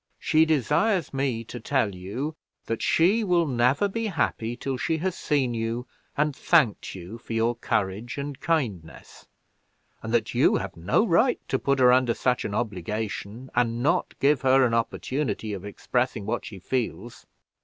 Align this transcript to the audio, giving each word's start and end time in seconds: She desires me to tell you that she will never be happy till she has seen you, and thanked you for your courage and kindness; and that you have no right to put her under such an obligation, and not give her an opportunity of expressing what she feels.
She 0.17 0.45
desires 0.45 1.13
me 1.13 1.43
to 1.43 1.59
tell 1.59 1.93
you 1.93 2.35
that 2.65 2.81
she 2.81 3.23
will 3.23 3.45
never 3.45 3.87
be 3.87 4.07
happy 4.07 4.55
till 4.55 4.75
she 4.75 4.97
has 4.97 5.15
seen 5.15 5.53
you, 5.53 5.85
and 6.17 6.35
thanked 6.35 6.95
you 6.95 7.19
for 7.19 7.33
your 7.33 7.53
courage 7.53 8.17
and 8.17 8.39
kindness; 8.39 9.27
and 10.01 10.11
that 10.11 10.33
you 10.33 10.55
have 10.55 10.75
no 10.75 11.05
right 11.05 11.39
to 11.49 11.59
put 11.59 11.77
her 11.77 11.91
under 11.93 12.15
such 12.15 12.43
an 12.45 12.55
obligation, 12.55 13.51
and 13.53 13.83
not 13.83 14.17
give 14.19 14.41
her 14.41 14.63
an 14.65 14.73
opportunity 14.73 15.53
of 15.53 15.63
expressing 15.65 16.25
what 16.25 16.45
she 16.45 16.57
feels. 16.57 17.27